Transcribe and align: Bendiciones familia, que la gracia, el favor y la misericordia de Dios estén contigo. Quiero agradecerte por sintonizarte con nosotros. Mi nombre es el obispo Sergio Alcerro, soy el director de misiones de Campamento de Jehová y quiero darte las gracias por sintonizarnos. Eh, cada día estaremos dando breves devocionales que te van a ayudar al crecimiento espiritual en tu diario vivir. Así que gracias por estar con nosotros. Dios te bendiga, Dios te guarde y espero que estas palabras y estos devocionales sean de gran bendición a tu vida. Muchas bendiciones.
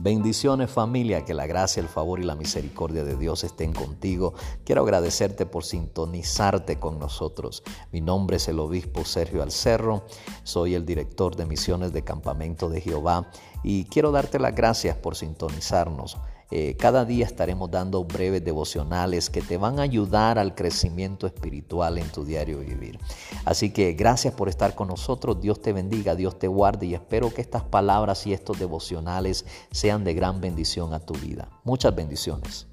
Bendiciones 0.00 0.70
familia, 0.70 1.24
que 1.24 1.34
la 1.34 1.48
gracia, 1.48 1.80
el 1.80 1.88
favor 1.88 2.20
y 2.20 2.22
la 2.22 2.36
misericordia 2.36 3.02
de 3.02 3.16
Dios 3.16 3.42
estén 3.42 3.72
contigo. 3.72 4.32
Quiero 4.64 4.82
agradecerte 4.82 5.44
por 5.44 5.64
sintonizarte 5.64 6.78
con 6.78 7.00
nosotros. 7.00 7.64
Mi 7.90 8.00
nombre 8.00 8.36
es 8.36 8.46
el 8.46 8.60
obispo 8.60 9.04
Sergio 9.04 9.42
Alcerro, 9.42 10.04
soy 10.48 10.74
el 10.74 10.86
director 10.86 11.36
de 11.36 11.46
misiones 11.46 11.92
de 11.92 12.02
Campamento 12.02 12.68
de 12.70 12.80
Jehová 12.80 13.30
y 13.62 13.84
quiero 13.84 14.10
darte 14.10 14.38
las 14.38 14.54
gracias 14.54 14.96
por 14.96 15.14
sintonizarnos. 15.14 16.16
Eh, 16.50 16.76
cada 16.78 17.04
día 17.04 17.26
estaremos 17.26 17.70
dando 17.70 18.04
breves 18.04 18.42
devocionales 18.42 19.28
que 19.28 19.42
te 19.42 19.58
van 19.58 19.78
a 19.78 19.82
ayudar 19.82 20.38
al 20.38 20.54
crecimiento 20.54 21.26
espiritual 21.26 21.98
en 21.98 22.08
tu 22.10 22.24
diario 22.24 22.60
vivir. 22.60 22.98
Así 23.44 23.70
que 23.70 23.92
gracias 23.92 24.32
por 24.32 24.48
estar 24.48 24.74
con 24.74 24.88
nosotros. 24.88 25.42
Dios 25.42 25.60
te 25.60 25.74
bendiga, 25.74 26.14
Dios 26.14 26.38
te 26.38 26.48
guarde 26.48 26.86
y 26.86 26.94
espero 26.94 27.34
que 27.34 27.42
estas 27.42 27.64
palabras 27.64 28.26
y 28.26 28.32
estos 28.32 28.58
devocionales 28.58 29.44
sean 29.70 30.04
de 30.04 30.14
gran 30.14 30.40
bendición 30.40 30.94
a 30.94 31.00
tu 31.00 31.12
vida. 31.12 31.50
Muchas 31.64 31.94
bendiciones. 31.94 32.67